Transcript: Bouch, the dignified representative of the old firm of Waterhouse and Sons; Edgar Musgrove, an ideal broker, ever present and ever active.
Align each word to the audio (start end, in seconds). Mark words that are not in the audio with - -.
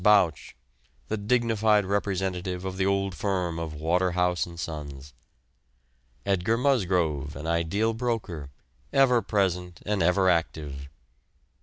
Bouch, 0.03 0.55
the 1.09 1.15
dignified 1.17 1.85
representative 1.85 2.65
of 2.65 2.77
the 2.77 2.87
old 2.87 3.13
firm 3.13 3.59
of 3.59 3.75
Waterhouse 3.75 4.47
and 4.47 4.59
Sons; 4.59 5.13
Edgar 6.25 6.57
Musgrove, 6.57 7.35
an 7.35 7.45
ideal 7.45 7.93
broker, 7.93 8.49
ever 8.91 9.21
present 9.21 9.79
and 9.85 10.01
ever 10.01 10.27
active. 10.27 10.89